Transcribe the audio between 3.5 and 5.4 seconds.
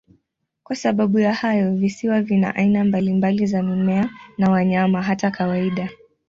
mimea na wanyama, hata